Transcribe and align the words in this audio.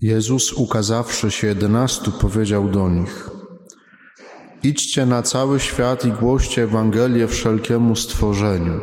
Jezus, 0.00 0.52
ukazawszy 0.52 1.30
się 1.30 1.46
jedenastu, 1.46 2.12
powiedział 2.12 2.68
do 2.68 2.88
nich: 2.88 3.30
Idźcie 4.62 5.06
na 5.06 5.22
cały 5.22 5.60
świat 5.60 6.04
i 6.04 6.12
głoście 6.12 6.62
Ewangelię 6.62 7.28
wszelkiemu 7.28 7.96
stworzeniu. 7.96 8.80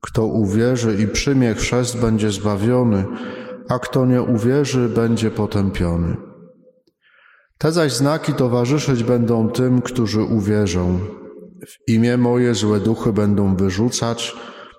Kto 0.00 0.26
uwierzy 0.26 0.96
i 1.02 1.08
przyjmie 1.08 1.54
chrzest, 1.54 2.00
będzie 2.00 2.30
zbawiony, 2.30 3.04
a 3.68 3.78
kto 3.78 4.06
nie 4.06 4.22
uwierzy, 4.22 4.88
będzie 4.88 5.30
potępiony. 5.30 6.16
Te 7.58 7.72
zaś 7.72 7.92
znaki 7.92 8.32
towarzyszyć 8.32 9.02
będą 9.02 9.48
tym, 9.48 9.82
którzy 9.82 10.22
uwierzą. 10.22 10.98
W 11.66 11.88
imię 11.88 12.16
moje 12.16 12.54
złe 12.54 12.80
duchy 12.80 13.12
będą 13.12 13.56
wyrzucać, 13.56 14.36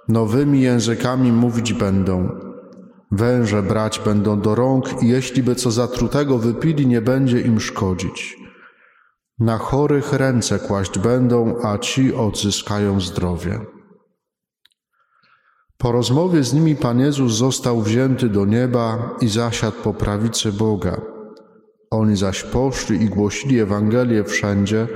nowymi 0.08 0.62
językami 0.62 1.32
mówić 1.32 1.74
będą. 1.74 2.30
Węże 3.12 3.64
brać 3.64 4.00
będą 4.00 4.42
do 4.42 4.56
rąk 4.56 5.04
i 5.04 5.08
jeśli 5.08 5.44
by 5.44 5.56
co 5.56 5.72
zatrutego 5.72 6.38
wypili, 6.38 6.88
nie 6.88 7.02
będzie 7.02 7.42
im 7.42 7.60
szkodzić. 7.60 8.38
Na 9.40 9.58
chorych 9.58 10.14
ręce 10.14 10.60
kłaść 10.60 11.00
będą, 11.00 11.62
a 11.64 11.78
ci 11.78 12.14
odzyskają 12.14 13.02
zdrowie. 13.02 13.60
Po 15.78 15.92
rozmowie 15.92 16.44
z 16.44 16.54
nimi 16.54 16.76
Pan 16.76 17.00
Jezus 17.00 17.34
został 17.34 17.82
wzięty 17.82 18.30
do 18.30 18.46
nieba 18.46 19.16
i 19.22 19.28
zasiadł 19.28 19.78
po 19.84 19.94
prawicy 19.94 20.52
Boga. 20.52 21.02
Oni 21.92 22.16
zaś 22.16 22.44
poszli 22.44 23.02
i 23.02 23.10
głosili 23.10 23.60
Ewangelię 23.60 24.24
wszędzie, 24.24 24.88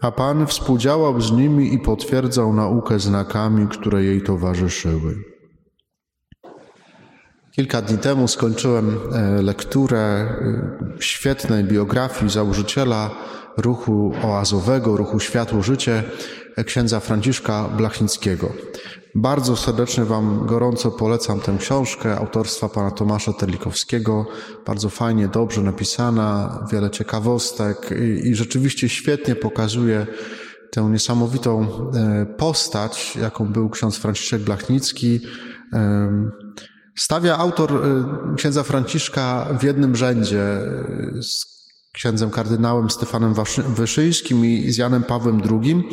a 0.00 0.12
Pan 0.12 0.46
współdziałał 0.46 1.20
z 1.20 1.32
nimi 1.32 1.74
i 1.74 1.78
potwierdzał 1.78 2.52
naukę 2.52 2.98
znakami, 2.98 3.68
które 3.68 4.04
jej 4.04 4.22
towarzyszyły. 4.22 5.33
Kilka 7.56 7.82
dni 7.82 7.98
temu 7.98 8.28
skończyłem 8.28 8.96
e, 9.12 9.42
lekturę 9.42 9.98
e, 9.98 10.28
świetnej 10.98 11.64
biografii 11.64 12.30
założyciela 12.30 13.10
ruchu 13.56 14.12
oazowego, 14.22 14.96
ruchu 14.96 15.20
Światło 15.20 15.62
Życie, 15.62 16.02
e, 16.56 16.64
księdza 16.64 17.00
Franciszka 17.00 17.68
Blachnickiego. 17.76 18.52
Bardzo 19.14 19.56
serdecznie 19.56 20.04
Wam 20.04 20.46
gorąco 20.46 20.90
polecam 20.90 21.40
tę 21.40 21.56
książkę 21.60 22.16
autorstwa 22.18 22.68
pana 22.68 22.90
Tomasza 22.90 23.32
Terlikowskiego. 23.32 24.26
Bardzo 24.66 24.88
fajnie, 24.88 25.28
dobrze 25.28 25.62
napisana, 25.62 26.58
wiele 26.72 26.90
ciekawostek 26.90 27.90
i, 28.00 28.28
i 28.28 28.34
rzeczywiście 28.34 28.88
świetnie 28.88 29.34
pokazuje 29.34 30.06
tę 30.70 30.82
niesamowitą 30.82 31.66
postać, 32.38 33.16
jaką 33.16 33.46
był 33.46 33.70
ksiądz 33.70 33.96
Franciszek 33.96 34.42
Blachnicki. 34.42 35.20
Stawia 36.98 37.38
autor 37.38 37.72
y, 38.32 38.36
księdza 38.36 38.62
Franciszka 38.62 39.46
w 39.60 39.62
jednym 39.62 39.96
rzędzie 39.96 40.58
y, 41.18 41.22
z 41.22 41.54
księdzem 41.92 42.30
kardynałem 42.30 42.90
Stefanem 42.90 43.34
Wyszyńskim 43.68 44.44
i 44.44 44.72
z 44.72 44.76
Janem 44.76 45.02
Pawłem 45.02 45.42
II 45.50 45.88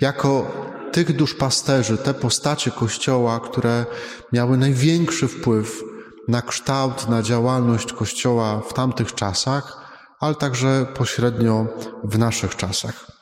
jako 0.00 0.50
tych 0.92 1.16
duszpasterzy, 1.16 1.98
te 1.98 2.14
postacie 2.14 2.70
Kościoła, 2.70 3.40
które 3.40 3.86
miały 4.32 4.56
największy 4.56 5.28
wpływ 5.28 5.82
na 6.28 6.42
kształt, 6.42 7.08
na 7.08 7.22
działalność 7.22 7.92
Kościoła 7.92 8.62
w 8.68 8.72
tamtych 8.72 9.14
czasach, 9.14 9.76
ale 10.20 10.34
także 10.34 10.86
pośrednio 10.94 11.66
w 12.04 12.18
naszych 12.18 12.56
czasach. 12.56 13.15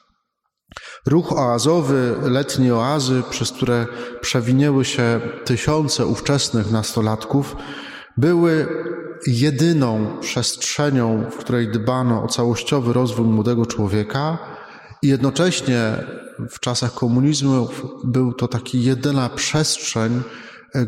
Ruch 1.06 1.32
oazowy, 1.32 2.16
letnie 2.22 2.74
oazy, 2.74 3.22
przez 3.30 3.52
które 3.52 3.86
przewinęły 4.20 4.84
się 4.84 5.20
tysiące 5.44 6.06
ówczesnych 6.06 6.70
nastolatków, 6.70 7.56
były 8.16 8.66
jedyną 9.26 10.18
przestrzenią, 10.20 11.24
w 11.30 11.36
której 11.36 11.68
dbano 11.68 12.22
o 12.22 12.28
całościowy 12.28 12.92
rozwój 12.92 13.26
młodego 13.26 13.66
człowieka 13.66 14.38
i 15.02 15.08
jednocześnie 15.08 16.04
w 16.50 16.60
czasach 16.60 16.94
komunizmu 16.94 17.68
był 18.04 18.32
to 18.32 18.48
taki 18.48 18.84
jedyna 18.84 19.28
przestrzeń, 19.28 20.22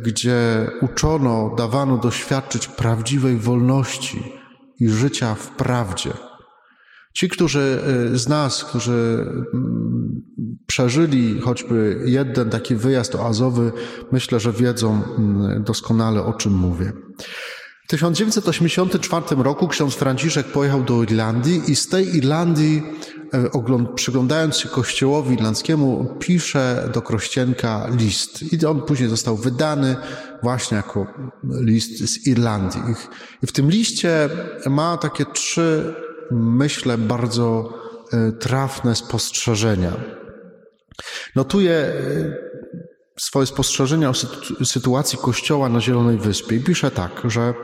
gdzie 0.03 0.71
uczono, 0.81 1.55
dawano 1.59 1.97
doświadczyć 1.97 2.69
prawdziwej 2.69 3.37
wolności 3.37 4.33
i 4.81 4.89
życia 4.89 5.35
w 5.35 5.49
prawdzie. 5.49 6.13
Ci, 7.17 7.29
którzy 7.29 7.81
y, 8.15 8.19
z 8.19 8.29
nas, 8.29 8.65
którzy 8.65 9.27
mm, 9.55 10.23
przeżyli 10.67 11.41
choćby 11.41 12.03
jeden 12.05 12.51
taki 12.51 12.75
wyjazd 12.75 13.15
oazowy, 13.15 13.73
myślę, 14.13 14.41
że 14.41 14.53
wiedzą 14.53 15.03
mm, 15.19 15.65
doskonale 15.65 16.23
o 16.23 16.33
czym 16.33 16.53
mówię. 16.53 16.93
W 17.85 17.89
1984 17.89 19.25
roku 19.43 19.69
ksiądz 19.69 19.95
Franciszek 19.95 20.47
pojechał 20.47 20.83
do 20.83 21.03
Irlandii 21.03 21.63
i 21.71 21.77
z 21.77 21.89
tej 21.89 22.17
Irlandii, 22.17 22.83
e, 23.35 23.95
przyglądając 23.95 24.57
się 24.57 24.69
kościołowi 24.69 25.35
irlandzkiemu, 25.35 26.17
pisze 26.19 26.91
do 26.95 27.03
Krościenka 27.03 27.87
list. 27.99 28.53
I 28.53 28.67
on 28.67 28.83
później 28.83 29.09
został 29.09 29.37
wydany 29.37 29.97
właśnie 30.43 30.77
jako 30.77 31.07
list 31.45 31.99
z 31.99 32.27
Irlandii. 32.27 32.81
I 33.43 33.47
w 33.47 33.53
tym 33.53 33.71
liście 33.71 34.29
ma 34.67 34.97
takie 34.97 35.25
trzy 35.25 35.95
myślę, 36.31 36.99
bardzo 36.99 37.75
e, 38.13 38.33
trafne 38.33 38.95
spostrzeżenia. 38.95 39.93
Notuję 41.37 41.73
e, 41.73 41.93
swoje 43.19 43.47
spostrzeżenia 43.47 44.11
o 44.11 44.15
sytuacji 44.65 45.19
Kościoła 45.19 45.69
na 45.69 45.81
Zielonej 45.81 46.19
Wyspie 46.19 46.57
i 46.57 46.61
pisze 46.61 46.91
tak, 46.91 47.23
że 47.25 47.55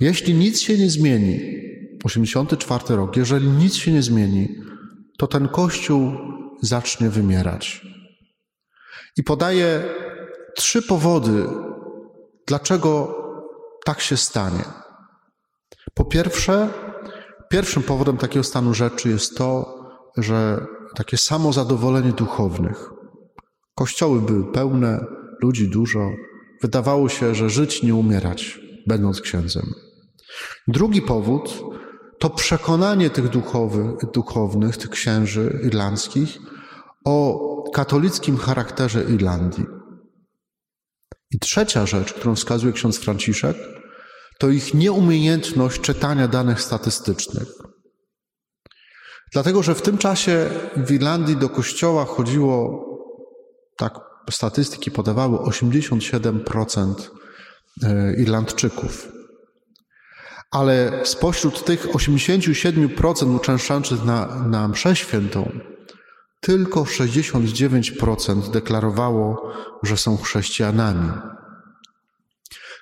jeśli 0.00 0.34
nic 0.34 0.60
się 0.60 0.78
nie 0.78 0.90
zmieni, 0.90 1.64
84 2.04 2.96
rok, 2.96 3.16
jeżeli 3.16 3.48
nic 3.48 3.74
się 3.74 3.92
nie 3.92 4.02
zmieni, 4.02 4.48
to 5.18 5.26
ten 5.26 5.48
Kościół 5.48 6.12
zacznie 6.62 7.10
wymierać. 7.10 7.86
I 9.16 9.22
podaje 9.22 9.82
trzy 10.56 10.82
powody, 10.82 11.46
dlaczego 12.46 13.16
tak 13.84 14.00
się 14.00 14.16
stanie. 14.16 14.64
Po 15.94 16.04
pierwsze, 16.04 16.68
Pierwszym 17.54 17.82
powodem 17.82 18.16
takiego 18.16 18.44
stanu 18.44 18.74
rzeczy 18.74 19.08
jest 19.08 19.36
to, 19.38 19.78
że 20.16 20.66
takie 20.94 21.16
samozadowolenie 21.16 22.12
duchownych. 22.12 22.90
Kościoły 23.74 24.20
były 24.20 24.52
pełne, 24.52 25.04
ludzi 25.42 25.68
dużo. 25.68 26.10
Wydawało 26.62 27.08
się, 27.08 27.34
że 27.34 27.50
żyć, 27.50 27.82
nie 27.82 27.94
umierać, 27.94 28.60
będąc 28.86 29.20
księdzem. 29.20 29.74
Drugi 30.68 31.02
powód 31.02 31.62
to 32.18 32.30
przekonanie 32.30 33.10
tych 33.10 33.28
duchownych, 34.14 34.76
tych 34.76 34.90
księży 34.90 35.60
irlandzkich 35.64 36.38
o 37.04 37.38
katolickim 37.74 38.36
charakterze 38.36 39.04
Irlandii. 39.04 39.66
I 41.30 41.38
trzecia 41.38 41.86
rzecz, 41.86 42.12
którą 42.12 42.34
wskazuje 42.34 42.72
ksiądz 42.72 42.98
Franciszek, 42.98 43.56
to 44.38 44.48
ich 44.48 44.74
nieumiejętność 44.74 45.80
czytania 45.80 46.28
danych 46.28 46.60
statystycznych. 46.60 47.48
Dlatego, 49.32 49.62
że 49.62 49.74
w 49.74 49.82
tym 49.82 49.98
czasie 49.98 50.50
w 50.76 50.92
Irlandii 50.92 51.36
do 51.36 51.48
kościoła 51.48 52.04
chodziło, 52.04 52.84
tak 53.76 54.00
statystyki 54.30 54.90
podawały, 54.90 55.38
87% 55.38 56.94
e, 57.82 58.14
Irlandczyków. 58.16 59.08
Ale 60.50 61.00
spośród 61.04 61.64
tych 61.64 61.86
87% 61.86 63.36
uczęszczających 63.36 64.04
na, 64.04 64.42
na 64.48 64.68
mszę 64.68 64.96
świętą, 64.96 65.58
tylko 66.40 66.82
69% 66.82 68.50
deklarowało, 68.50 69.52
że 69.82 69.96
są 69.96 70.16
chrześcijanami. 70.16 71.12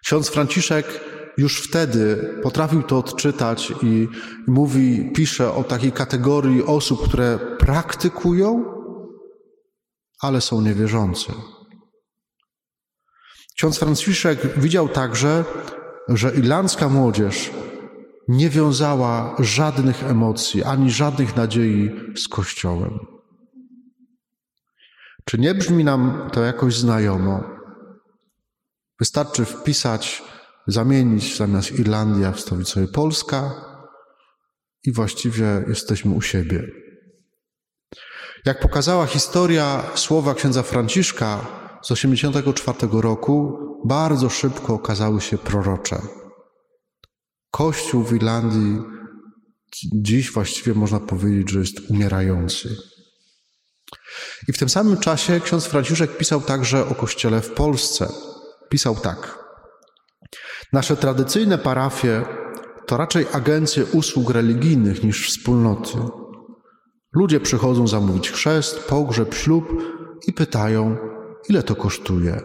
Ksiądz 0.04 0.28
Franciszek 0.28 1.11
już 1.38 1.62
wtedy 1.62 2.30
potrafił 2.42 2.82
to 2.82 2.98
odczytać 2.98 3.72
i 3.82 4.08
mówi, 4.46 5.10
pisze 5.14 5.52
o 5.52 5.64
takiej 5.64 5.92
kategorii 5.92 6.64
osób, 6.64 7.08
które 7.08 7.38
praktykują, 7.58 8.64
ale 10.20 10.40
są 10.40 10.60
niewierzące. 10.60 11.32
Ksiądz 13.56 13.78
Franciszek 13.78 14.58
widział 14.60 14.88
także, 14.88 15.44
że 16.08 16.34
irlandzka 16.34 16.88
młodzież 16.88 17.50
nie 18.28 18.50
wiązała 18.50 19.36
żadnych 19.38 20.04
emocji 20.04 20.64
ani 20.64 20.90
żadnych 20.90 21.36
nadziei 21.36 21.90
z 22.16 22.28
Kościołem. 22.28 22.98
Czy 25.24 25.38
nie 25.38 25.54
brzmi 25.54 25.84
nam 25.84 26.30
to 26.32 26.42
jakoś 26.42 26.76
znajomo? 26.76 27.44
Wystarczy 29.00 29.44
wpisać 29.44 30.22
zamienić 30.66 31.36
zamiast 31.36 31.78
Irlandia 31.78 32.32
w 32.32 32.40
stolicę 32.40 32.88
Polska 32.88 33.54
i 34.84 34.92
właściwie 34.92 35.64
jesteśmy 35.68 36.14
u 36.14 36.22
siebie. 36.22 36.66
Jak 38.46 38.60
pokazała 38.60 39.06
historia 39.06 39.84
słowa 39.94 40.34
księdza 40.34 40.62
Franciszka 40.62 41.46
z 41.82 41.88
1984 41.88 43.00
roku, 43.00 43.58
bardzo 43.84 44.30
szybko 44.30 44.74
okazały 44.74 45.20
się 45.20 45.38
prorocze. 45.38 46.02
Kościół 47.50 48.04
w 48.04 48.12
Irlandii 48.12 48.78
dziś 49.94 50.32
właściwie 50.32 50.74
można 50.74 51.00
powiedzieć, 51.00 51.50
że 51.50 51.58
jest 51.58 51.90
umierający. 51.90 52.76
I 54.48 54.52
w 54.52 54.58
tym 54.58 54.68
samym 54.68 54.96
czasie 54.96 55.40
ksiądz 55.40 55.66
Franciszek 55.66 56.16
pisał 56.16 56.40
także 56.40 56.86
o 56.86 56.94
Kościele 56.94 57.40
w 57.40 57.50
Polsce. 57.50 58.08
Pisał 58.70 58.96
tak. 58.96 59.41
Nasze 60.72 60.96
tradycyjne 60.96 61.58
parafie 61.58 62.22
to 62.86 62.96
raczej 62.96 63.26
agencje 63.32 63.84
usług 63.84 64.30
religijnych 64.30 65.04
niż 65.04 65.28
wspólnoty. 65.28 65.98
Ludzie 67.12 67.40
przychodzą 67.40 67.86
zamówić 67.86 68.30
chrzest, 68.30 68.78
pogrzeb, 68.78 69.34
ślub 69.34 69.64
i 70.26 70.32
pytają, 70.32 70.96
ile 71.48 71.62
to 71.62 71.76
kosztuje. 71.76 72.40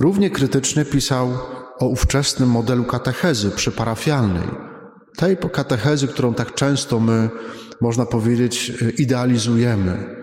Równie 0.00 0.30
krytycznie 0.30 0.84
pisał 0.84 1.28
o 1.78 1.86
ówczesnym 1.86 2.48
modelu 2.48 2.84
katechezy 2.84 3.50
przyparafialnej, 3.50 4.48
tej 5.16 5.36
katechezy, 5.36 6.08
którą 6.08 6.34
tak 6.34 6.54
często 6.54 7.00
my, 7.00 7.30
można 7.80 8.06
powiedzieć, 8.06 8.72
idealizujemy. 8.98 10.16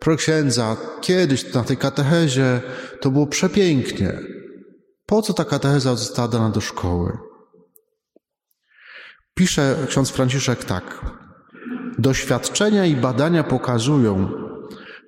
Pro 0.00 0.16
księdza, 0.16 0.76
kiedyś 1.00 1.54
na 1.54 1.64
tej 1.64 1.76
katechezie 1.76 2.60
to 3.00 3.10
było 3.10 3.26
przepięknie. 3.26 4.35
Po 5.06 5.22
co 5.22 5.34
ta 5.34 5.44
katecheza 5.44 5.94
została 5.96 6.28
dana 6.28 6.50
do 6.50 6.60
szkoły? 6.60 7.18
Pisze 9.34 9.76
ksiądz 9.88 10.10
Franciszek 10.10 10.64
tak. 10.64 11.06
Doświadczenia 11.98 12.86
i 12.86 12.96
badania 12.96 13.44
pokazują, 13.44 14.30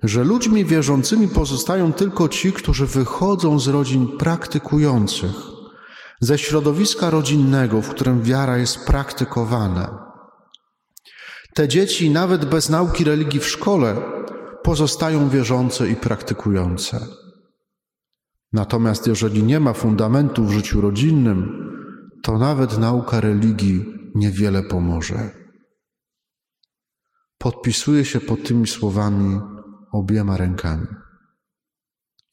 że 0.03 0.23
ludźmi 0.23 0.65
wierzącymi 0.65 1.27
pozostają 1.27 1.93
tylko 1.93 2.29
ci, 2.29 2.53
którzy 2.53 2.85
wychodzą 2.85 3.59
z 3.59 3.67
rodzin 3.67 4.17
praktykujących, 4.17 5.35
ze 6.21 6.37
środowiska 6.37 7.09
rodzinnego, 7.09 7.81
w 7.81 7.89
którym 7.89 8.23
wiara 8.23 8.57
jest 8.57 8.85
praktykowana. 8.85 10.11
Te 11.55 11.67
dzieci, 11.67 12.09
nawet 12.09 12.45
bez 12.45 12.69
nauki 12.69 13.03
religii 13.03 13.39
w 13.39 13.47
szkole, 13.47 13.95
pozostają 14.63 15.29
wierzące 15.29 15.89
i 15.89 15.95
praktykujące. 15.95 17.07
Natomiast 18.53 19.07
jeżeli 19.07 19.43
nie 19.43 19.59
ma 19.59 19.73
fundamentu 19.73 20.45
w 20.45 20.51
życiu 20.51 20.81
rodzinnym, 20.81 21.69
to 22.23 22.37
nawet 22.37 22.77
nauka 22.77 23.21
religii 23.21 23.85
niewiele 24.15 24.63
pomoże. 24.63 25.31
Podpisuje 27.37 28.05
się 28.05 28.19
pod 28.19 28.43
tymi 28.43 28.67
słowami 28.67 29.39
obiema 29.91 30.37
rękami. 30.37 30.87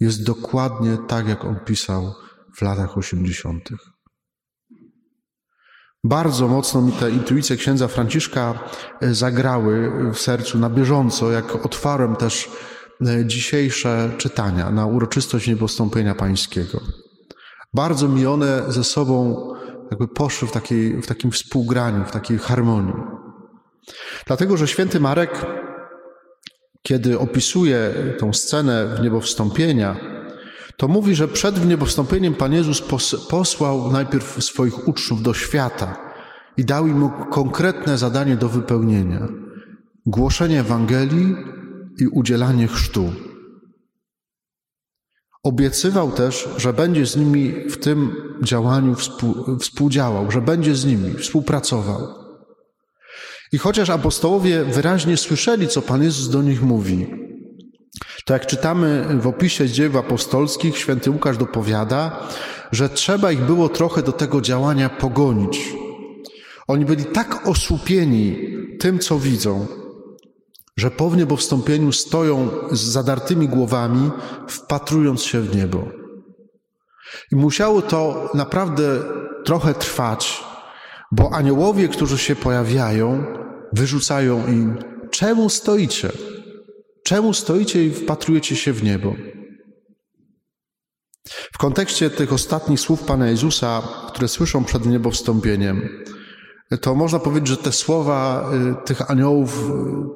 Jest 0.01 0.25
dokładnie 0.25 0.99
tak, 1.09 1.29
jak 1.29 1.45
on 1.45 1.57
pisał 1.65 2.15
w 2.57 2.63
latach 2.63 2.99
80. 2.99 3.69
Bardzo 6.05 6.49
mocno 6.49 6.83
mi 6.83 6.93
te 6.93 7.11
intuicje 7.11 7.57
księdza 7.57 7.89
Franciszka 7.89 8.59
e, 9.01 9.15
zagrały 9.15 9.93
w 10.15 10.19
sercu 10.19 10.59
na 10.59 10.71
bieżąco, 10.71 11.31
jak 11.31 11.67
otwarłem 11.67 12.17
też 12.17 12.51
dzisiejsze 13.25 14.11
czytania 14.19 14.71
na 14.71 14.87
uroczystość 14.87 15.49
niebostąpienia 15.49 16.15
pańskiego. 16.15 16.81
Bardzo 17.75 18.09
mi 18.09 18.27
one 18.27 18.63
ze 18.69 18.85
sobą 18.85 19.49
jakby 19.91 20.09
poszły 20.09 20.49
w, 20.49 20.53
takiej, 20.53 21.03
w 21.03 21.07
takim 21.07 21.31
współgraniu, 21.31 22.05
w 22.05 22.11
takiej 22.11 22.39
harmonii. 22.39 22.95
Dlatego, 24.27 24.57
że 24.57 24.69
święty 24.69 25.01
Marek 25.01 25.47
kiedy 26.87 27.19
opisuje 27.19 27.95
tą 28.19 28.33
scenę 28.33 28.87
w 28.87 29.01
niebowstąpienia, 29.01 29.97
to 30.77 30.89
mówi, 30.89 31.15
że 31.15 31.29
przed 31.29 31.59
wniebowstąpieniem 31.59 32.35
Pan 32.35 32.53
Jezus 32.53 32.83
posłał 33.31 33.93
najpierw 33.93 34.45
swoich 34.45 34.89
uczniów 34.89 35.23
do 35.23 35.35
świata 35.35 35.97
i 36.57 36.65
dał 36.65 36.87
im 36.87 37.11
konkretne 37.31 37.99
zadanie 37.99 38.37
do 38.37 38.49
wypełnienia: 38.49 39.29
głoszenie 40.07 40.61
Ewangelii 40.61 41.37
i 42.01 42.07
udzielanie 42.07 42.69
chrztu. 42.69 43.13
Obiecywał 45.43 46.13
też, 46.13 46.49
że 46.57 46.73
będzie 46.73 47.07
z 47.07 47.17
nimi 47.17 47.71
w 47.71 47.77
tym 47.77 48.13
działaniu 48.43 48.97
współdziałał, 49.61 50.31
że 50.31 50.41
będzie 50.41 50.75
z 50.75 50.85
nimi 50.85 51.15
współpracował. 51.15 52.27
I 53.53 53.59
chociaż 53.59 53.91
apostołowie 53.91 54.65
wyraźnie 54.65 55.17
słyszeli, 55.17 55.69
co 55.69 55.83
Pan 55.83 56.03
Jezus 56.03 56.29
do 56.29 56.43
nich 56.43 56.63
mówi, 56.63 57.07
to 58.25 58.33
jak 58.33 58.47
czytamy 58.47 59.07
w 59.21 59.27
opisie 59.27 59.69
dzieł 59.69 59.99
apostolskich, 59.99 60.79
święty 60.79 61.11
Łukasz 61.11 61.37
dopowiada, 61.37 62.29
że 62.73 62.89
trzeba 62.89 63.33
ich 63.33 63.41
było 63.41 63.69
trochę 63.69 64.03
do 64.03 64.13
tego 64.13 64.41
działania 64.41 64.89
pogonić. 64.89 65.75
Oni 66.67 66.85
byli 66.85 67.05
tak 67.05 67.49
osłupieni 67.49 68.37
tym, 68.79 68.99
co 68.99 69.19
widzą, 69.19 69.67
że 70.77 70.91
po 70.91 71.11
wniebowstąpieniu 71.11 71.93
stoją 71.93 72.51
z 72.73 72.81
zadartymi 72.81 73.49
głowami, 73.49 74.11
wpatrując 74.49 75.23
się 75.23 75.41
w 75.41 75.57
niebo. 75.57 75.89
I 77.33 77.37
musiało 77.37 77.83
to 77.83 78.31
naprawdę 78.35 79.03
trochę 79.45 79.75
trwać, 79.75 80.45
bo 81.13 81.33
aniołowie, 81.33 81.89
którzy 81.89 82.19
się 82.19 82.37
pojawiają, 82.37 83.25
wyrzucają 83.73 84.47
im, 84.47 84.79
czemu 85.11 85.51
stoicie? 85.51 86.13
Czemu 87.05 87.35
stoicie 87.35 87.85
i 87.85 87.91
wpatrujecie 87.91 88.57
się 88.57 88.73
w 88.73 88.83
niebo? 88.83 89.15
W 91.53 91.59
kontekście 91.59 92.11
tych 92.11 92.33
ostatnich 92.33 92.81
słów 92.81 93.03
Pana 93.03 93.29
Jezusa, 93.29 93.83
które 94.09 94.29
słyszą 94.29 94.65
przed 94.65 94.87
niebowstąpieniem, 94.87 95.89
to 96.81 96.95
można 96.95 97.19
powiedzieć, 97.19 97.49
że 97.49 97.57
te 97.57 97.73
słowa 97.73 98.51
y, 98.83 98.87
tych 98.87 99.11
aniołów 99.11 99.59
y, 99.59 99.73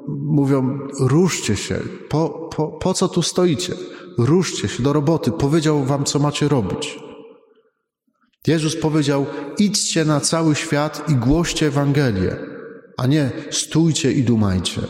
mówią: 0.08 0.78
ruszcie 1.00 1.56
się, 1.56 1.80
po, 2.08 2.28
po, 2.56 2.68
po 2.68 2.94
co 2.94 3.08
tu 3.08 3.22
stoicie? 3.22 3.74
Ruszcie 4.18 4.68
się 4.68 4.82
do 4.82 4.92
roboty, 4.92 5.32
powiedział 5.32 5.84
wam, 5.84 6.04
co 6.04 6.18
macie 6.18 6.48
robić. 6.48 6.98
Jezus 8.46 8.76
powiedział: 8.76 9.26
idźcie 9.58 10.04
na 10.04 10.20
cały 10.20 10.54
świat 10.54 11.08
i 11.08 11.14
głoście 11.14 11.66
Ewangelię, 11.66 12.36
a 12.96 13.06
nie 13.06 13.30
stójcie 13.50 14.12
i 14.12 14.22
dumajcie. 14.22 14.82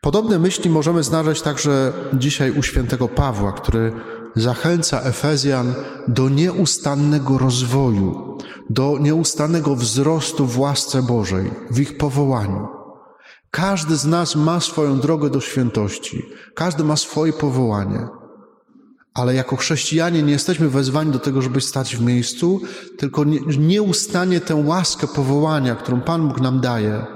Podobne 0.00 0.38
myśli 0.38 0.70
możemy 0.70 1.02
znaleźć 1.02 1.42
także 1.42 1.92
dzisiaj 2.12 2.50
u 2.58 2.62
świętego 2.62 3.08
Pawła, 3.08 3.52
który 3.52 3.92
zachęca 4.36 5.00
Efezjan 5.00 5.74
do 6.08 6.28
nieustannego 6.28 7.38
rozwoju, 7.38 8.38
do 8.70 8.98
nieustannego 9.00 9.76
wzrostu 9.76 10.46
w 10.46 10.58
łasce 10.58 11.02
Bożej, 11.02 11.50
w 11.70 11.80
ich 11.80 11.96
powołaniu. 11.96 12.68
Każdy 13.50 13.96
z 13.96 14.04
nas 14.04 14.36
ma 14.36 14.60
swoją 14.60 15.00
drogę 15.00 15.30
do 15.30 15.40
świętości, 15.40 16.22
każdy 16.54 16.84
ma 16.84 16.96
swoje 16.96 17.32
powołanie. 17.32 18.08
Ale 19.14 19.34
jako 19.34 19.56
chrześcijanie 19.56 20.22
nie 20.22 20.32
jesteśmy 20.32 20.68
wezwani 20.68 21.12
do 21.12 21.18
tego, 21.18 21.42
żeby 21.42 21.60
stać 21.60 21.96
w 21.96 22.00
miejscu, 22.00 22.60
tylko 22.98 23.24
nieustannie 23.58 24.40
tę 24.40 24.54
łaskę 24.54 25.06
powołania, 25.06 25.74
którą 25.74 26.00
Pan 26.00 26.28
Bóg 26.28 26.40
nam 26.40 26.60
daje, 26.60 27.06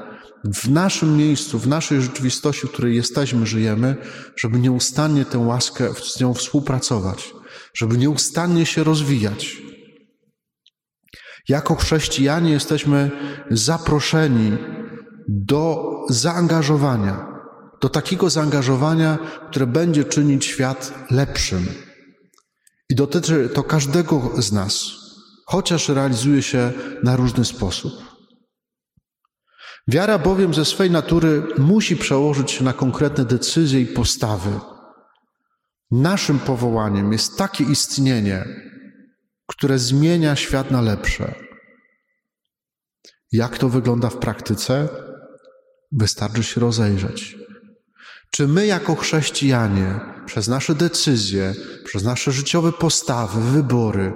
w 0.45 0.71
naszym 0.71 1.17
miejscu, 1.17 1.59
w 1.59 1.69
naszej 1.69 2.03
rzeczywistości, 2.03 2.67
w 2.67 2.71
której 2.71 2.97
jesteśmy, 2.97 3.47
żyjemy, 3.47 3.97
żeby 4.37 4.59
nieustannie 4.59 5.25
tę 5.25 5.39
łaskę 5.39 5.95
z 5.95 6.21
nią 6.21 6.35
współpracować, 6.35 7.35
żeby 7.75 7.99
nieustannie 7.99 8.67
się 8.67 8.85
rozwijać. 8.85 9.57
Jako 11.49 11.75
chrześcijanie 11.75 12.51
jesteśmy 12.51 13.11
zaproszeni 13.51 14.59
do 15.29 15.91
zaangażowania, 16.09 17.27
do 17.81 17.89
takiego 17.89 18.31
zaangażowania, 18.31 19.19
które 19.51 19.67
będzie 19.67 20.05
czynić 20.05 20.45
świat 20.45 20.95
lepszym. 21.11 21.67
I 22.91 22.95
dotyczy 22.95 23.49
to 23.55 23.63
każdego 23.63 24.31
z 24.39 24.53
nas, 24.53 24.85
chociaż 25.47 25.89
realizuje 25.89 26.43
się 26.43 26.73
na 27.03 27.17
różny 27.17 27.45
sposób. 27.45 28.16
Wiara 29.89 30.19
bowiem 30.19 30.55
ze 30.55 30.65
swej 30.65 30.91
natury 30.91 31.43
musi 31.59 31.97
przełożyć 31.97 32.51
się 32.51 32.65
na 32.65 32.73
konkretne 32.73 33.25
decyzje 33.25 33.81
i 33.81 33.87
postawy. 33.87 34.51
Naszym 35.91 36.39
powołaniem 36.39 37.13
jest 37.13 37.39
takie 37.39 37.65
istnienie, 37.65 38.45
które 39.47 39.79
zmienia 39.79 40.37
świat 40.37 40.71
na 40.71 40.81
lepsze. 40.81 41.35
Jak 43.33 43.59
to 43.59 43.69
wygląda 43.69 44.11
w 44.11 44.17
praktyce? 44.17 44.89
Wystarczy 45.93 46.43
się 46.43 46.61
rozejrzeć. 46.61 47.37
Czy 48.31 48.49
my, 48.49 48.67
jako 48.67 48.95
chrześcijanie, 48.95 50.01
przez 50.27 50.49
nasze 50.49 50.75
decyzje, 50.75 51.55
przez 51.85 52.05
nasze 52.05 52.33
życiowe 52.33 52.73
postawy, 52.73 53.41
wybory, 53.53 54.13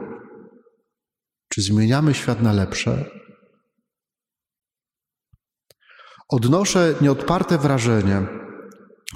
czy 1.48 1.62
zmieniamy 1.62 2.14
świat 2.14 2.42
na 2.42 2.52
lepsze? 2.52 3.04
Odnoszę 6.30 6.94
nieodparte 7.00 7.58
wrażenie, 7.58 8.26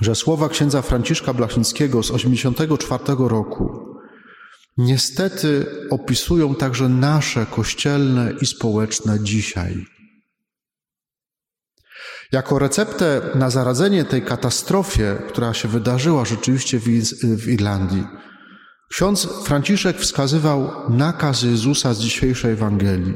że 0.00 0.14
słowa 0.14 0.48
księdza 0.48 0.82
Franciszka 0.82 1.34
Blachnickiego 1.34 2.02
z 2.02 2.06
1984 2.06 3.28
roku 3.28 3.94
niestety 4.76 5.66
opisują 5.90 6.54
także 6.54 6.88
nasze 6.88 7.46
kościelne 7.46 8.32
i 8.40 8.46
społeczne 8.46 9.20
dzisiaj. 9.20 9.86
Jako 12.32 12.58
receptę 12.58 13.20
na 13.34 13.50
zaradzenie 13.50 14.04
tej 14.04 14.22
katastrofie, 14.22 15.22
która 15.28 15.54
się 15.54 15.68
wydarzyła 15.68 16.24
rzeczywiście 16.24 16.78
w 17.22 17.48
Irlandii, 17.48 18.04
ksiądz 18.90 19.28
Franciszek 19.44 19.98
wskazywał 19.98 20.70
nakaz 20.90 21.42
Jezusa 21.42 21.94
z 21.94 22.00
dzisiejszej 22.00 22.52
Ewangelii. 22.52 23.14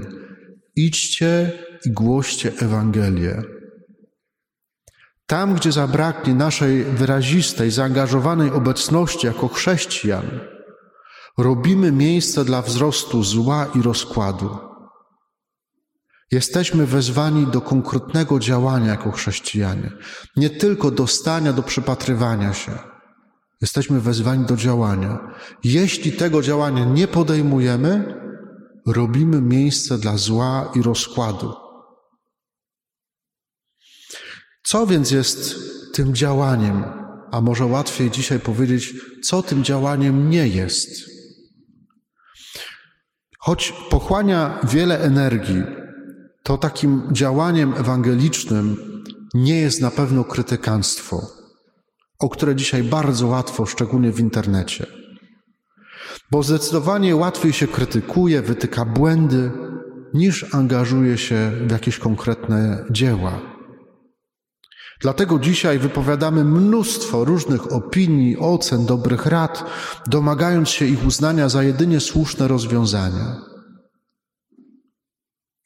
Idźcie 0.76 1.52
i 1.84 1.90
głoście 1.90 2.52
Ewangelię. 2.58 3.57
Tam, 5.28 5.54
gdzie 5.54 5.72
zabraknie 5.72 6.34
naszej 6.34 6.84
wyrazistej, 6.84 7.70
zaangażowanej 7.70 8.50
obecności 8.50 9.26
jako 9.26 9.48
chrześcijan, 9.48 10.40
robimy 11.38 11.92
miejsce 11.92 12.44
dla 12.44 12.62
wzrostu 12.62 13.24
zła 13.24 13.66
i 13.74 13.82
rozkładu. 13.82 14.58
Jesteśmy 16.30 16.86
wezwani 16.86 17.46
do 17.46 17.60
konkretnego 17.60 18.38
działania 18.38 18.86
jako 18.86 19.10
chrześcijanie, 19.10 19.92
nie 20.36 20.50
tylko 20.50 20.90
do 20.90 21.06
stania, 21.06 21.52
do 21.52 21.62
przypatrywania 21.62 22.54
się. 22.54 22.72
Jesteśmy 23.60 24.00
wezwani 24.00 24.46
do 24.46 24.56
działania. 24.56 25.18
Jeśli 25.64 26.12
tego 26.12 26.42
działania 26.42 26.84
nie 26.84 27.08
podejmujemy, 27.08 28.14
robimy 28.86 29.40
miejsce 29.42 29.98
dla 29.98 30.16
zła 30.16 30.72
i 30.74 30.82
rozkładu. 30.82 31.67
Co 34.70 34.86
więc 34.86 35.10
jest 35.10 35.54
tym 35.94 36.14
działaniem, 36.14 36.84
a 37.30 37.40
może 37.40 37.66
łatwiej 37.66 38.10
dzisiaj 38.10 38.40
powiedzieć, 38.40 38.94
co 39.24 39.42
tym 39.42 39.64
działaniem 39.64 40.30
nie 40.30 40.48
jest? 40.48 40.88
Choć 43.38 43.74
pochłania 43.90 44.60
wiele 44.64 45.00
energii, 45.00 45.62
to 46.42 46.58
takim 46.58 47.02
działaniem 47.12 47.74
ewangelicznym 47.74 48.76
nie 49.34 49.60
jest 49.60 49.80
na 49.80 49.90
pewno 49.90 50.24
krytykanstwo, 50.24 51.20
o 52.18 52.28
które 52.28 52.56
dzisiaj 52.56 52.82
bardzo 52.82 53.26
łatwo, 53.26 53.66
szczególnie 53.66 54.12
w 54.12 54.20
internecie. 54.20 54.86
Bo 56.30 56.42
zdecydowanie 56.42 57.16
łatwiej 57.16 57.52
się 57.52 57.66
krytykuje, 57.66 58.42
wytyka 58.42 58.84
błędy, 58.84 59.50
niż 60.14 60.54
angażuje 60.54 61.18
się 61.18 61.52
w 61.66 61.70
jakieś 61.70 61.98
konkretne 61.98 62.84
dzieła. 62.90 63.57
Dlatego 65.00 65.38
dzisiaj 65.38 65.78
wypowiadamy 65.78 66.44
mnóstwo 66.44 67.24
różnych 67.24 67.72
opinii, 67.72 68.38
ocen, 68.38 68.86
dobrych 68.86 69.26
rad, 69.26 69.64
domagając 70.06 70.68
się 70.68 70.86
ich 70.86 71.06
uznania 71.06 71.48
za 71.48 71.62
jedynie 71.62 72.00
słuszne 72.00 72.48
rozwiązania. 72.48 73.36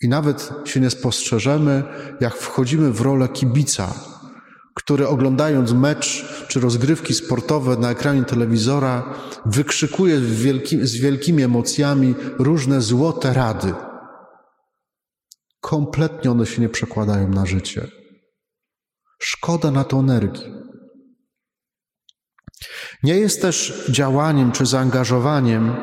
I 0.03 0.09
nawet 0.09 0.53
się 0.65 0.81
nie 0.81 0.91
spostrzeżemy, 0.91 1.83
jak 2.21 2.35
wchodzimy 2.35 2.93
w 2.93 3.01
rolę 3.01 3.29
kibica, 3.29 3.95
który 4.75 5.09
oglądając 5.09 5.73
mecz 5.73 6.25
czy 6.49 6.61
rozgrywki 6.61 7.15
sportowe 7.15 7.77
na 7.77 7.91
ekranie 7.91 8.25
telewizora, 8.25 9.15
wykrzykuje 9.47 10.21
wielki, 10.21 10.87
z 10.87 10.97
wielkimi 10.97 11.43
emocjami 11.43 12.15
różne 12.39 12.81
złote 12.81 13.33
rady. 13.33 13.75
Kompletnie 15.61 16.31
one 16.31 16.47
się 16.47 16.63
nie 16.63 16.69
przekładają 16.69 17.29
na 17.29 17.47
życie. 17.47 18.02
Szkoda 19.23 19.71
na 19.71 19.85
to 19.85 19.97
energii. 19.97 20.55
Nie 23.03 23.15
jest 23.15 23.43
też 23.43 23.85
działaniem 23.91 24.53
czy 24.53 24.67
zaangażowaniem 24.67 25.77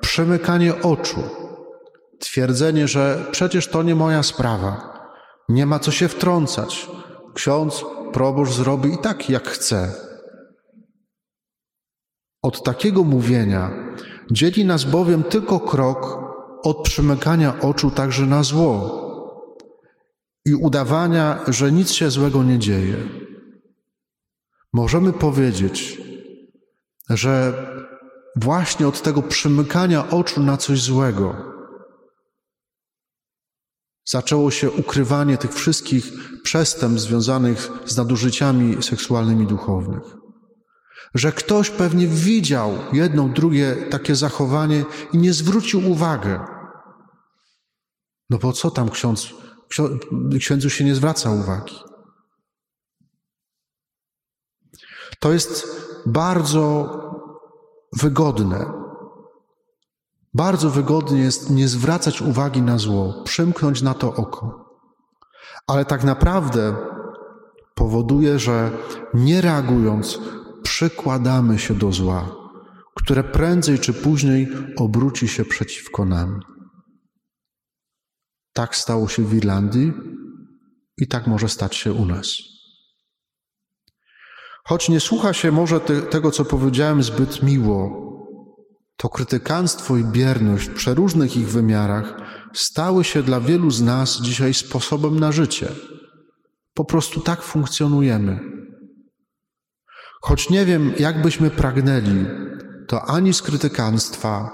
przemykanie 0.00 0.82
oczu 0.82 1.22
Twierdzenie, 2.18 2.88
że 2.88 3.24
przecież 3.30 3.68
to 3.68 3.82
nie 3.82 3.94
moja 3.94 4.22
sprawa, 4.22 4.92
nie 5.48 5.66
ma 5.66 5.78
co 5.78 5.90
się 5.90 6.08
wtrącać. 6.08 6.88
Ksiądz, 7.34 7.84
proboszcz 8.12 8.52
zrobi 8.52 8.94
i 8.94 8.98
tak, 8.98 9.30
jak 9.30 9.48
chce. 9.48 9.94
Od 12.42 12.62
takiego 12.64 13.04
mówienia 13.04 13.70
dzieli 14.30 14.64
nas 14.64 14.84
bowiem 14.84 15.22
tylko 15.22 15.60
krok 15.60 16.18
od 16.62 16.82
przymykania 16.82 17.60
oczu 17.60 17.90
także 17.90 18.26
na 18.26 18.42
zło 18.42 19.05
i 20.46 20.54
udawania, 20.54 21.40
że 21.48 21.72
nic 21.72 21.90
się 21.90 22.10
złego 22.10 22.44
nie 22.44 22.58
dzieje. 22.58 22.96
Możemy 24.72 25.12
powiedzieć, 25.12 26.00
że 27.10 27.52
właśnie 28.36 28.88
od 28.88 29.02
tego 29.02 29.22
przymykania 29.22 30.10
oczu 30.10 30.42
na 30.42 30.56
coś 30.56 30.82
złego, 30.82 31.56
Zaczęło 34.08 34.50
się 34.50 34.70
ukrywanie 34.70 35.38
tych 35.38 35.54
wszystkich 35.54 36.12
przestępstw 36.42 37.08
związanych 37.08 37.70
z 37.84 37.96
nadużyciami 37.96 38.82
seksualnymi 38.82 39.46
duchownych. 39.46 40.02
Że 41.14 41.32
ktoś 41.32 41.70
pewnie 41.70 42.06
widział 42.06 42.78
jedno, 42.92 43.28
drugie 43.28 43.76
takie 43.90 44.14
zachowanie 44.14 44.84
i 45.12 45.18
nie 45.18 45.32
zwrócił 45.32 45.90
uwagi. 45.90 46.28
No 48.30 48.38
bo 48.38 48.52
co 48.52 48.70
tam 48.70 48.90
ksiądz, 48.90 49.34
księdzu 50.38 50.70
się 50.70 50.84
nie 50.84 50.94
zwraca 50.94 51.30
uwagi. 51.30 51.76
To 55.20 55.32
jest 55.32 55.80
bardzo 56.06 56.92
wygodne, 57.92 58.72
bardzo 60.34 60.70
wygodnie 60.70 61.20
jest 61.20 61.50
nie 61.50 61.68
zwracać 61.68 62.22
uwagi 62.22 62.62
na 62.62 62.78
zło, 62.78 63.22
przymknąć 63.24 63.82
na 63.82 63.94
to 63.94 64.14
oko. 64.14 64.66
Ale 65.66 65.84
tak 65.84 66.04
naprawdę 66.04 66.76
powoduje, 67.74 68.38
że 68.38 68.70
nie 69.14 69.40
reagując, 69.40 70.18
przykładamy 70.62 71.58
się 71.58 71.74
do 71.74 71.92
zła, 71.92 72.36
które 72.94 73.24
prędzej 73.24 73.78
czy 73.78 73.94
później 73.94 74.48
obróci 74.76 75.28
się 75.28 75.44
przeciwko 75.44 76.04
nam. 76.04 76.55
Tak 78.56 78.76
stało 78.76 79.08
się 79.08 79.22
w 79.24 79.34
Irlandii 79.34 79.92
i 80.98 81.06
tak 81.08 81.26
może 81.26 81.48
stać 81.48 81.76
się 81.76 81.92
u 81.92 82.06
nas. 82.06 82.28
Choć 84.64 84.88
nie 84.88 85.00
słucha 85.00 85.32
się 85.32 85.52
może 85.52 85.80
te, 85.80 86.02
tego, 86.02 86.30
co 86.30 86.44
powiedziałem, 86.44 87.02
zbyt 87.02 87.42
miło, 87.42 88.06
to 88.96 89.08
krytykanstwo 89.08 89.96
i 89.96 90.04
bierność 90.04 90.68
w 90.68 90.74
przeróżnych 90.74 91.36
ich 91.36 91.48
wymiarach 91.48 92.14
stały 92.54 93.04
się 93.04 93.22
dla 93.22 93.40
wielu 93.40 93.70
z 93.70 93.82
nas 93.82 94.20
dzisiaj 94.20 94.54
sposobem 94.54 95.20
na 95.20 95.32
życie. 95.32 95.68
Po 96.74 96.84
prostu 96.84 97.20
tak 97.20 97.42
funkcjonujemy. 97.42 98.40
Choć 100.22 100.50
nie 100.50 100.64
wiem, 100.64 100.92
jak 100.98 101.22
byśmy 101.22 101.50
pragnęli, 101.50 102.26
to 102.88 103.04
ani 103.04 103.34
z 103.34 103.42
krytykanstwa, 103.42 104.50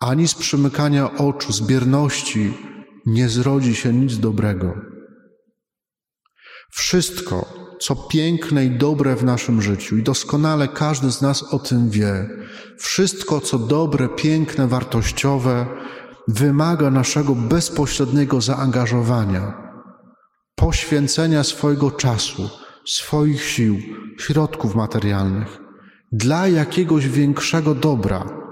ani 0.00 0.28
z 0.28 0.34
przymykania 0.34 1.14
oczu, 1.16 1.52
z 1.52 1.60
bierności 1.60 2.75
nie 3.06 3.28
zrodzi 3.28 3.74
się 3.74 3.92
nic 3.92 4.18
dobrego. 4.18 4.74
Wszystko, 6.70 7.52
co 7.80 7.96
piękne 7.96 8.64
i 8.64 8.70
dobre 8.70 9.16
w 9.16 9.24
naszym 9.24 9.62
życiu, 9.62 9.96
i 9.96 10.02
doskonale 10.02 10.68
każdy 10.68 11.12
z 11.12 11.22
nas 11.22 11.42
o 11.42 11.58
tym 11.58 11.90
wie, 11.90 12.28
wszystko, 12.78 13.40
co 13.40 13.58
dobre, 13.58 14.08
piękne, 14.08 14.68
wartościowe, 14.68 15.66
wymaga 16.28 16.90
naszego 16.90 17.34
bezpośredniego 17.34 18.40
zaangażowania, 18.40 19.72
poświęcenia 20.54 21.44
swojego 21.44 21.90
czasu, 21.90 22.50
swoich 22.86 23.44
sił, 23.44 23.78
środków 24.18 24.74
materialnych 24.74 25.66
dla 26.12 26.48
jakiegoś 26.48 27.08
większego 27.08 27.74
dobra, 27.74 28.45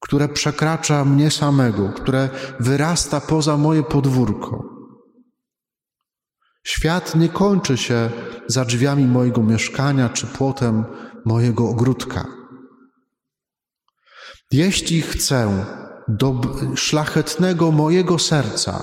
które 0.00 0.28
przekracza 0.28 1.04
mnie 1.04 1.30
samego, 1.30 1.88
które 1.88 2.28
wyrasta 2.60 3.20
poza 3.20 3.56
moje 3.56 3.82
podwórko. 3.82 4.76
Świat 6.66 7.14
nie 7.14 7.28
kończy 7.28 7.76
się 7.76 8.10
za 8.46 8.64
drzwiami 8.64 9.04
mojego 9.06 9.42
mieszkania 9.42 10.08
czy 10.08 10.26
płotem 10.26 10.84
mojego 11.24 11.68
ogródka. 11.68 12.26
Jeśli 14.50 15.02
chcę 15.02 15.64
szlachetnego 16.74 17.72
mojego 17.72 18.18
serca, 18.18 18.82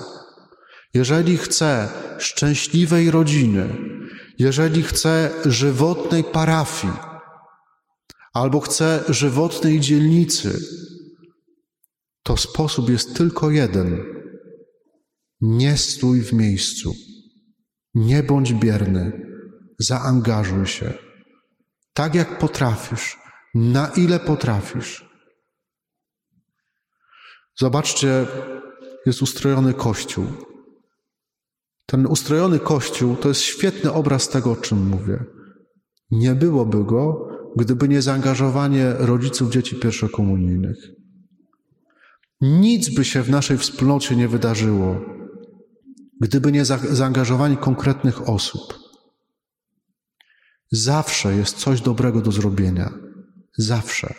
jeżeli 0.94 1.38
chcę 1.38 1.90
szczęśliwej 2.18 3.12
rodziny, 3.12 3.78
jeżeli 4.40 4.84
chcę 4.84 5.30
żywotnej 5.46 6.24
parafii, 6.24 6.94
albo 8.34 8.60
chcę 8.60 9.04
żywotnej 9.10 9.80
dzielnicy, 9.80 10.60
to 12.34 12.38
sposób 12.38 12.90
jest 12.90 13.18
tylko 13.18 13.52
jeden. 13.52 14.06
Nie 15.42 15.78
stój 15.78 16.22
w 16.22 16.34
miejscu. 16.34 16.94
Nie 17.94 18.24
bądź 18.24 18.54
bierny, 18.54 19.12
zaangażuj 19.80 20.66
się. 20.66 20.94
Tak 21.94 22.16
jak 22.16 22.40
potrafisz, 22.40 23.18
na 23.56 23.88
ile 23.88 24.20
potrafisz. 24.20 25.10
Zobaczcie, 27.58 28.28
jest 29.06 29.22
ustrojony 29.22 29.74
kościół. 29.74 30.26
Ten 31.86 32.08
ustrojony 32.08 32.60
kościół 32.60 33.16
to 33.16 33.28
jest 33.28 33.42
świetny 33.42 33.92
obraz 33.92 34.30
tego, 34.30 34.52
o 34.52 34.56
czym 34.56 34.88
mówię. 34.88 35.24
Nie 36.12 36.36
byłoby 36.36 36.84
go, 36.84 37.28
gdyby 37.58 37.88
nie 37.88 38.02
zaangażowanie 38.02 38.94
rodziców 38.94 39.52
dzieci 39.52 39.76
pierwszokomunijnych. 39.76 41.03
Nic 42.44 42.90
by 42.90 43.06
się 43.06 43.24
w 43.24 43.30
naszej 43.30 43.58
wspólnocie 43.58 44.16
nie 44.16 44.28
wydarzyło, 44.28 45.02
gdyby 46.22 46.52
nie 46.52 46.66
zaangażowanie 46.66 47.58
konkretnych 47.58 48.30
osób. 48.30 48.80
Zawsze 50.72 51.36
jest 51.36 51.58
coś 51.58 51.82
dobrego 51.82 52.22
do 52.22 52.32
zrobienia. 52.32 52.94
Zawsze. 53.58 54.14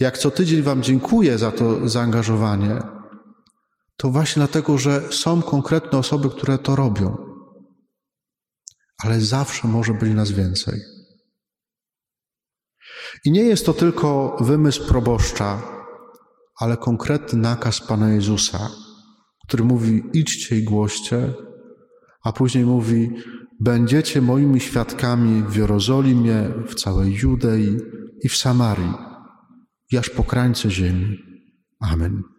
Jak 0.00 0.18
co 0.18 0.30
tydzień 0.30 0.62
Wam 0.62 0.82
dziękuję 0.82 1.38
za 1.38 1.52
to 1.52 1.88
zaangażowanie, 1.88 2.82
to 3.96 4.10
właśnie 4.10 4.40
dlatego, 4.40 4.78
że 4.78 5.12
są 5.12 5.42
konkretne 5.42 5.98
osoby, 5.98 6.30
które 6.30 6.58
to 6.58 6.76
robią. 6.76 7.16
Ale 9.02 9.20
zawsze 9.20 9.68
może 9.68 9.94
być 9.94 10.14
nas 10.14 10.30
więcej. 10.30 10.80
I 13.24 13.30
nie 13.30 13.42
jest 13.42 13.66
to 13.66 13.74
tylko 13.74 14.36
wymysł 14.40 14.88
proboszcza, 14.88 15.74
ale 16.60 16.76
konkretny 16.76 17.38
nakaz 17.38 17.80
Pana 17.80 18.08
Jezusa, 18.08 18.70
który 19.46 19.64
mówi: 19.64 20.02
idźcie 20.12 20.58
i 20.58 20.64
głoście, 20.64 21.34
a 22.22 22.32
później 22.32 22.64
mówi: 22.64 23.10
będziecie 23.60 24.20
moimi 24.22 24.60
świadkami 24.60 25.42
w 25.42 25.56
Jerozolimie, 25.56 26.48
w 26.66 26.74
całej 26.74 27.14
Judei 27.22 27.76
i 28.22 28.28
w 28.28 28.36
Samarii, 28.36 28.92
i 29.92 29.98
aż 29.98 30.10
po 30.10 30.24
krańce 30.24 30.70
ziemi. 30.70 31.18
Amen. 31.80 32.33